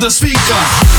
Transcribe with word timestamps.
the 0.00 0.10
speaker. 0.10 0.95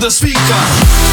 the 0.00 0.10
speaker. 0.10 1.05